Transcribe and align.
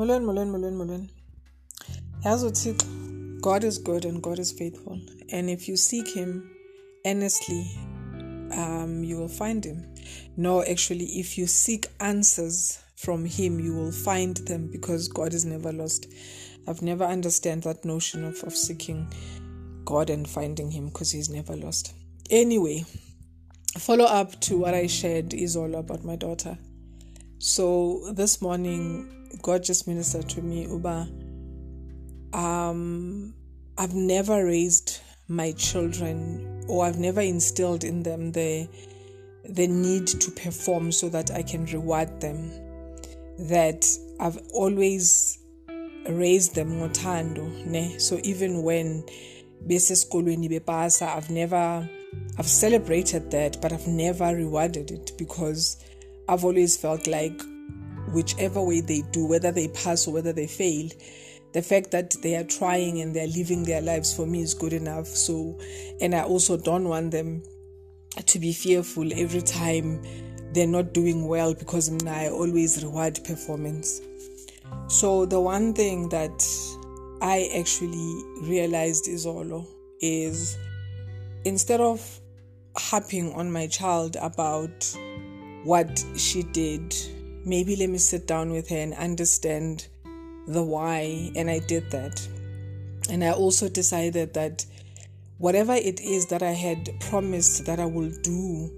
Molweni, 0.00 0.24
molweni, 0.24 0.50
molweni, 0.50 0.76
molweni. 0.76 1.08
Yazi 2.24 2.46
uThixo, 2.46 2.86
God 3.42 3.64
is 3.64 3.76
good 3.76 4.06
and 4.06 4.22
God 4.22 4.38
is 4.38 4.50
faithful. 4.50 4.98
And 5.30 5.50
if 5.50 5.68
you 5.68 5.76
seek 5.76 6.08
Him 6.08 6.50
earnestly, 7.04 7.70
um, 8.50 9.04
you 9.04 9.18
will 9.18 9.28
find 9.28 9.62
Him. 9.62 9.84
No, 10.38 10.62
actually, 10.62 11.04
if 11.04 11.36
you 11.36 11.46
seek 11.46 11.88
answers 12.00 12.82
from 12.96 13.26
Him, 13.26 13.60
you 13.60 13.74
will 13.74 13.92
find 13.92 14.38
them 14.38 14.70
because 14.72 15.06
God 15.06 15.34
is 15.34 15.44
never 15.44 15.70
lost. 15.70 16.06
I've 16.66 16.80
never 16.80 17.04
understand 17.04 17.64
that 17.64 17.84
notion 17.84 18.24
of, 18.24 18.42
of 18.44 18.56
seeking 18.56 19.06
God 19.84 20.08
and 20.08 20.26
finding 20.26 20.70
Him 20.70 20.86
because 20.86 21.12
He's 21.12 21.28
never 21.28 21.54
lost. 21.56 21.92
Anyway, 22.30 22.86
follow 23.76 24.06
up 24.06 24.40
to 24.40 24.56
what 24.56 24.72
I 24.72 24.86
shared 24.86 25.34
is 25.34 25.56
all 25.56 25.74
about 25.74 26.04
my 26.04 26.16
daughter. 26.16 26.56
So 27.42 28.12
this 28.12 28.42
morning, 28.42 29.30
God 29.40 29.62
just 29.62 29.88
ministered 29.88 30.28
to 30.28 30.42
me, 30.42 30.66
Uba. 30.66 31.08
Um, 32.34 33.32
I've 33.78 33.94
never 33.94 34.44
raised 34.44 35.00
my 35.26 35.52
children, 35.52 36.66
or 36.68 36.84
I've 36.84 36.98
never 36.98 37.22
instilled 37.22 37.82
in 37.82 38.02
them 38.02 38.32
the 38.32 38.68
the 39.48 39.66
need 39.66 40.06
to 40.06 40.30
perform 40.32 40.92
so 40.92 41.08
that 41.08 41.30
I 41.30 41.42
can 41.42 41.64
reward 41.64 42.20
them. 42.20 42.50
That 43.38 43.86
I've 44.20 44.36
always 44.52 45.38
raised 46.10 46.54
them 46.54 46.72
ngotando, 46.72 47.64
ne. 47.64 47.96
So 47.96 48.20
even 48.22 48.62
when 48.62 49.02
I've 51.06 51.30
never 51.30 51.88
I've 52.36 52.48
celebrated 52.48 53.30
that, 53.30 53.62
but 53.62 53.72
I've 53.72 53.86
never 53.86 54.26
rewarded 54.26 54.90
it 54.90 55.12
because 55.16 55.82
I've 56.28 56.44
always 56.44 56.76
felt 56.76 57.06
like 57.06 57.40
whichever 58.12 58.62
way 58.62 58.80
they 58.80 59.02
do, 59.12 59.26
whether 59.26 59.52
they 59.52 59.68
pass 59.68 60.06
or 60.06 60.14
whether 60.14 60.32
they 60.32 60.46
fail, 60.46 60.88
the 61.52 61.62
fact 61.62 61.90
that 61.90 62.14
they 62.22 62.36
are 62.36 62.44
trying 62.44 63.00
and 63.00 63.14
they're 63.14 63.26
living 63.26 63.64
their 63.64 63.80
lives 63.80 64.14
for 64.14 64.26
me 64.26 64.42
is 64.42 64.54
good 64.54 64.72
enough. 64.72 65.06
So, 65.06 65.58
and 66.00 66.14
I 66.14 66.22
also 66.22 66.56
don't 66.56 66.88
want 66.88 67.10
them 67.10 67.42
to 68.26 68.38
be 68.38 68.52
fearful 68.52 69.12
every 69.12 69.42
time 69.42 70.02
they're 70.52 70.66
not 70.66 70.92
doing 70.92 71.26
well 71.26 71.54
because 71.54 71.90
I 72.06 72.28
always 72.28 72.82
reward 72.82 73.20
performance. 73.24 74.00
So, 74.88 75.26
the 75.26 75.40
one 75.40 75.74
thing 75.74 76.08
that 76.10 76.44
I 77.22 77.50
actually 77.56 78.22
realized 78.42 79.08
is 79.08 79.26
all 79.26 79.66
is 80.00 80.56
instead 81.44 81.80
of 81.80 82.20
harping 82.76 83.32
on 83.34 83.50
my 83.50 83.66
child 83.66 84.16
about 84.20 84.96
what 85.64 86.04
she 86.16 86.42
did 86.42 86.94
maybe 87.44 87.76
let 87.76 87.88
me 87.88 87.98
sit 87.98 88.26
down 88.26 88.50
with 88.50 88.68
her 88.68 88.76
and 88.76 88.94
understand 88.94 89.88
the 90.46 90.62
why. 90.62 91.32
And 91.36 91.50
I 91.50 91.60
did 91.60 91.90
that. 91.90 92.26
And 93.10 93.24
I 93.24 93.32
also 93.32 93.68
decided 93.68 94.34
that 94.34 94.64
whatever 95.38 95.74
it 95.74 96.00
is 96.00 96.26
that 96.26 96.42
I 96.42 96.52
had 96.52 96.90
promised 97.00 97.64
that 97.66 97.80
I 97.80 97.86
will 97.86 98.10
do 98.22 98.70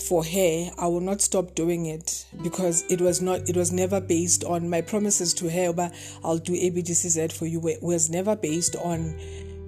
for 0.00 0.24
her, 0.24 0.70
I 0.78 0.86
will 0.86 1.00
not 1.00 1.20
stop 1.20 1.54
doing 1.54 1.86
it 1.86 2.26
because 2.42 2.84
it 2.90 3.00
was 3.00 3.20
not, 3.20 3.48
it 3.48 3.56
was 3.56 3.72
never 3.72 4.00
based 4.00 4.44
on 4.44 4.68
my 4.68 4.80
promises 4.80 5.34
to 5.34 5.48
her, 5.50 5.72
but 5.72 5.94
I'll 6.22 6.38
do 6.38 6.52
ABDCZ 6.52 7.32
for 7.32 7.46
you. 7.46 7.66
It 7.68 7.82
was 7.82 8.10
never 8.10 8.36
based 8.36 8.76
on 8.76 9.18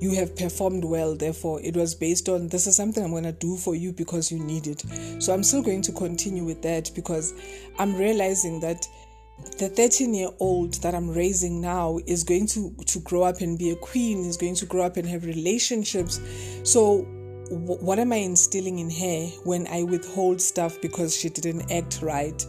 you 0.01 0.15
have 0.15 0.37
performed 0.37 0.85
well 0.85 1.15
therefore 1.15 1.61
it 1.63 1.77
was 1.77 1.95
based 1.95 2.29
on 2.29 2.49
this 2.49 2.67
is 2.67 2.77
something 2.77 3.03
i'm 3.03 3.11
going 3.11 3.23
to 3.23 3.33
do 3.33 3.57
for 3.57 3.75
you 3.75 3.93
because 3.93 4.31
you 4.31 4.39
need 4.39 4.67
it. 4.67 4.85
So 5.23 5.33
i'm 5.33 5.43
still 5.43 5.63
going 5.63 5.83
to 5.83 5.93
continue 5.93 6.45
with 6.45 6.63
that 6.63 6.91
because 6.95 7.35
i'm 7.79 7.95
realizing 7.97 8.61
that 8.61 8.87
the 9.59 9.69
13 9.69 10.15
year 10.15 10.29
old 10.41 10.75
that 10.83 10.95
i'm 10.95 11.11
raising 11.11 11.61
now 11.61 11.99
is 12.07 12.25
going 12.25 12.47
to 12.47 12.75
to 12.87 12.99
grow 13.01 13.23
up 13.23 13.41
and 13.41 13.59
be 13.59 13.71
a 13.71 13.77
queen 13.77 14.25
is 14.25 14.37
going 14.37 14.55
to 14.55 14.67
grow 14.67 14.83
up 14.83 14.97
and 14.97 15.09
have 15.09 15.25
relationships. 15.25 16.21
So 16.65 17.03
what 17.51 17.99
am 17.99 18.13
i 18.13 18.17
instilling 18.17 18.81
in 18.81 18.91
her 18.91 19.27
when 19.45 19.69
i 19.69 19.85
withhold 19.85 20.41
stuff 20.41 20.81
because 20.81 21.17
she 21.17 21.29
didn't 21.29 21.71
act 21.71 22.01
right? 22.03 22.45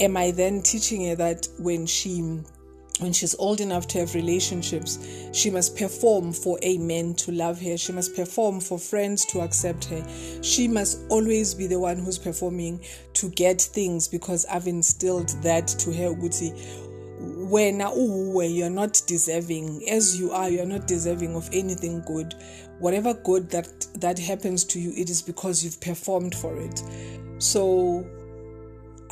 Am 0.00 0.16
i 0.16 0.30
then 0.30 0.62
teaching 0.62 1.08
her 1.08 1.16
that 1.16 1.48
when 1.58 1.84
she 1.84 2.40
when 3.00 3.12
she's 3.12 3.34
old 3.38 3.60
enough 3.60 3.86
to 3.88 3.98
have 3.98 4.14
relationships, 4.14 4.98
she 5.32 5.50
must 5.50 5.76
perform 5.76 6.32
for 6.32 6.58
a 6.62 6.78
man 6.78 7.14
to 7.14 7.32
love 7.32 7.60
her. 7.60 7.76
She 7.76 7.92
must 7.92 8.14
perform 8.14 8.60
for 8.60 8.78
friends 8.78 9.24
to 9.26 9.40
accept 9.40 9.86
her. 9.86 10.06
She 10.42 10.68
must 10.68 11.00
always 11.08 11.54
be 11.54 11.66
the 11.66 11.80
one 11.80 11.98
who's 11.98 12.18
performing 12.18 12.84
to 13.14 13.30
get 13.30 13.60
things 13.60 14.06
because 14.06 14.44
I've 14.46 14.66
instilled 14.66 15.30
that 15.42 15.66
to 15.68 15.92
her. 15.92 16.12
When 17.22 17.80
you're 17.80 18.70
not 18.70 19.02
deserving, 19.06 19.88
as 19.88 20.18
you 20.18 20.30
are, 20.30 20.48
you're 20.48 20.66
not 20.66 20.86
deserving 20.86 21.34
of 21.34 21.48
anything 21.52 22.02
good. 22.06 22.34
Whatever 22.78 23.14
good 23.14 23.50
that 23.50 23.86
that 23.96 24.18
happens 24.18 24.64
to 24.64 24.80
you, 24.80 24.92
it 24.96 25.10
is 25.10 25.20
because 25.20 25.64
you've 25.64 25.80
performed 25.80 26.34
for 26.34 26.56
it. 26.58 26.82
So, 27.38 28.06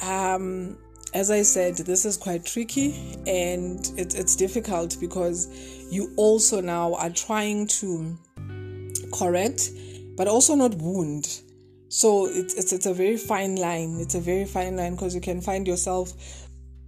um 0.02 0.78
as 1.14 1.30
I 1.30 1.42
said, 1.42 1.76
this 1.76 2.04
is 2.04 2.16
quite 2.16 2.44
tricky 2.44 3.16
and 3.26 3.80
it, 3.96 4.14
it's 4.14 4.36
difficult 4.36 4.96
because 5.00 5.48
you 5.90 6.12
also 6.16 6.60
now 6.60 6.94
are 6.94 7.10
trying 7.10 7.66
to 7.68 8.16
correct, 9.12 9.70
but 10.16 10.28
also 10.28 10.54
not 10.54 10.74
wound. 10.74 11.40
So 11.88 12.26
it's, 12.26 12.54
it's, 12.54 12.72
it's 12.72 12.86
a 12.86 12.92
very 12.92 13.16
fine 13.16 13.56
line. 13.56 13.98
It's 14.00 14.14
a 14.14 14.20
very 14.20 14.44
fine 14.44 14.76
line 14.76 14.92
because 14.92 15.14
you 15.14 15.20
can 15.20 15.40
find 15.40 15.66
yourself 15.66 16.12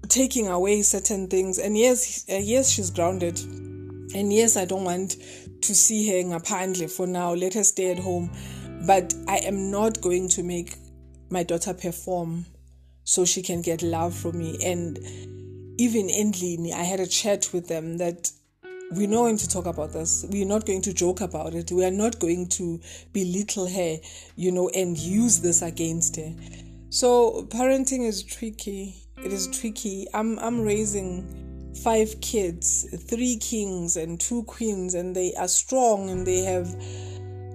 taking 0.09 0.49
away 0.49 0.83
certain 0.83 1.29
things. 1.29 1.59
And 1.59 1.77
yes, 1.77 2.27
uh, 2.31 2.37
yes, 2.37 2.71
she's 2.71 2.91
grounded. 2.91 3.39
And 3.39 4.33
yes, 4.33 4.57
I 4.57 4.67
don't 4.67 4.85
want 4.85 5.17
to 5.63 5.75
see 5.75 6.09
her 6.09 6.37
Apparently, 6.37 6.89
for 6.89 7.07
now. 7.07 7.33
Let 7.33 7.55
her 7.55 7.65
stay 7.65 7.93
at 7.93 7.99
home. 7.99 8.31
But 8.87 9.15
I 9.29 9.39
am 9.39 9.71
not 9.71 10.01
going 10.01 10.29
to 10.31 10.43
make 10.43 10.77
my 11.31 11.43
daughter 11.43 11.73
perform 11.73 12.45
so 13.11 13.25
she 13.25 13.43
can 13.43 13.61
get 13.61 13.83
love 13.83 14.15
from 14.15 14.39
me. 14.39 14.57
And 14.65 14.97
even 15.79 16.07
Endlini, 16.07 16.73
I 16.73 16.85
had 16.85 17.01
a 17.01 17.09
chat 17.09 17.51
with 17.53 17.67
them 17.67 17.99
that 17.99 18.31
we're 18.93 19.09
not 19.09 19.23
going 19.23 19.37
to 19.39 19.49
talk 19.49 19.67
about 19.67 19.93
this. 19.93 20.25
We're 20.31 20.47
not 20.47 20.65
going 20.65 20.83
to 20.83 20.95
joke 20.95 21.21
about 21.21 21.55
it. 21.55 21.73
We 21.73 21.85
are 21.85 21.91
not 21.91 22.21
going 22.21 22.47
to 22.51 22.81
belittle 23.13 23.69
her, 23.69 23.97
you 24.37 24.53
know, 24.53 24.69
and 24.77 24.97
use 24.97 25.41
this 25.41 25.61
against 25.61 26.15
her. 26.19 26.33
So 26.91 27.49
parenting 27.49 28.07
is 28.07 28.23
tricky. 28.23 28.95
It 29.25 29.33
is 29.33 29.49
tricky. 29.49 30.07
I'm 30.15 30.39
I'm 30.39 30.61
raising 30.61 31.75
five 31.83 32.15
kids, 32.21 32.87
three 33.09 33.39
kings 33.39 33.97
and 33.97 34.21
two 34.21 34.45
queens, 34.45 34.95
and 34.95 35.17
they 35.17 35.35
are 35.35 35.49
strong 35.49 36.11
and 36.11 36.25
they 36.25 36.45
have 36.45 36.69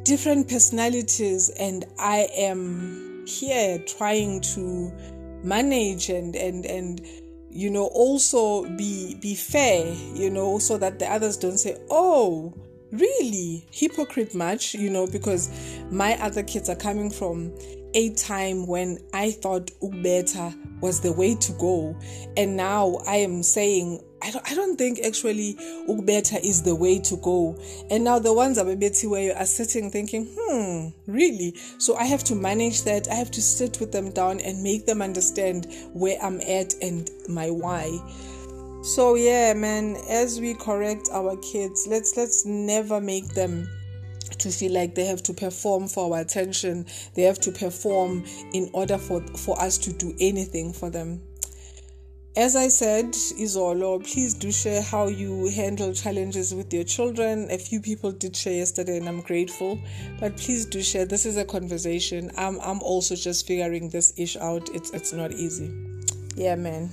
different 0.03 0.49
personalities, 0.49 1.49
and 1.57 1.85
I 1.97 2.27
am 2.35 3.23
here 3.25 3.79
trying 3.79 4.41
to 4.41 4.91
manage 5.45 6.09
and 6.09 6.35
and 6.35 6.65
and 6.65 7.01
you 7.49 7.69
know 7.69 7.85
also 7.93 8.65
be 8.75 9.15
be 9.21 9.35
fair 9.35 9.93
you 10.13 10.29
know 10.29 10.59
so 10.59 10.77
that 10.77 10.99
the 10.99 11.05
others 11.05 11.37
don't 11.37 11.57
say 11.57 11.77
oh 11.89 12.53
really 12.99 13.65
hypocrite 13.71 14.33
much 14.33 14.73
you 14.73 14.89
know 14.89 15.07
because 15.07 15.49
my 15.91 16.13
other 16.21 16.43
kids 16.43 16.69
are 16.69 16.75
coming 16.75 17.09
from 17.09 17.53
a 17.93 18.13
time 18.13 18.67
when 18.67 18.97
i 19.13 19.31
thought 19.31 19.71
better 20.01 20.53
was 20.81 20.99
the 21.01 21.11
way 21.13 21.35
to 21.35 21.51
go 21.53 21.97
and 22.37 22.55
now 22.55 22.97
i 23.07 23.15
am 23.15 23.41
saying 23.41 24.01
I 24.21 24.31
don't, 24.31 24.51
I 24.51 24.55
don't 24.55 24.75
think 24.75 24.99
actually 25.05 25.53
Ukbeta 25.87 26.43
is 26.43 26.63
the 26.63 26.73
way 26.73 26.97
to 26.99 27.15
go. 27.17 27.55
And 27.91 28.03
now 28.03 28.17
the 28.17 28.33
ones 28.33 28.57
where 29.07 29.21
you 29.21 29.33
are 29.33 29.45
sitting 29.45 29.91
thinking, 29.91 30.27
hmm, 30.35 30.87
really? 31.05 31.53
So 31.77 31.95
I 31.95 32.05
have 32.05 32.23
to 32.25 32.35
manage 32.35 32.83
that. 32.83 33.07
I 33.07 33.13
have 33.13 33.29
to 33.31 33.41
sit 33.41 33.79
with 33.79 33.91
them 33.91 34.09
down 34.11 34.39
and 34.39 34.63
make 34.63 34.87
them 34.87 35.03
understand 35.03 35.67
where 35.93 36.17
I'm 36.23 36.41
at 36.41 36.73
and 36.81 37.07
my 37.29 37.51
why. 37.51 37.99
So 38.85 39.15
yeah, 39.15 39.55
man, 39.55 39.97
as 40.07 40.39
we 40.39 40.53
correct 40.53 41.09
our 41.11 41.35
kids, 41.37 41.87
let's 41.89 42.15
let's 42.15 42.45
never 42.45 43.01
make 43.01 43.27
them 43.29 43.67
to 44.37 44.51
feel 44.51 44.73
like 44.73 44.93
they 44.93 45.05
have 45.05 45.23
to 45.23 45.33
perform 45.33 45.87
for 45.87 46.13
our 46.13 46.21
attention. 46.21 46.85
They 47.15 47.23
have 47.23 47.39
to 47.41 47.51
perform 47.51 48.23
in 48.53 48.69
order 48.73 48.99
for 48.99 49.21
for 49.37 49.59
us 49.59 49.79
to 49.79 49.91
do 49.91 50.15
anything 50.19 50.71
for 50.71 50.91
them. 50.91 51.19
As 52.37 52.55
I 52.55 52.67
said, 52.67 53.13
Izolo, 53.13 54.03
please 54.03 54.35
do 54.35 54.51
share 54.51 54.83
how 54.83 55.07
you 55.07 55.49
handle 55.49 55.91
challenges 55.91 56.53
with 56.53 56.71
your 56.71 56.83
children. 56.83 57.47
A 57.49 57.57
few 57.57 57.81
people 57.81 58.11
did 58.11 58.35
share 58.35 58.53
yesterday, 58.53 58.97
and 58.97 59.09
I'm 59.09 59.21
grateful. 59.21 59.79
But 60.19 60.37
please 60.37 60.63
do 60.63 60.83
share. 60.83 61.05
This 61.05 61.25
is 61.25 61.37
a 61.37 61.45
conversation. 61.45 62.29
I'm 62.37 62.59
I'm 62.61 62.81
also 62.81 63.15
just 63.15 63.47
figuring 63.47 63.89
this 63.89 64.13
ish 64.15 64.37
out. 64.37 64.69
It's 64.75 64.91
it's 64.91 65.11
not 65.11 65.31
easy. 65.31 65.73
Yeah, 66.35 66.53
man. 66.53 66.91